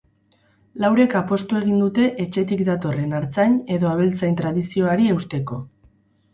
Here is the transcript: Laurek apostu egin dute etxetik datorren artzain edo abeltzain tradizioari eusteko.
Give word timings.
Laurek 0.85 1.13
apostu 1.19 1.57
egin 1.59 1.83
dute 1.83 2.07
etxetik 2.25 2.65
datorren 2.71 3.15
artzain 3.21 3.61
edo 3.79 3.93
abeltzain 3.93 4.43
tradizioari 4.43 5.09
eusteko. 5.17 5.63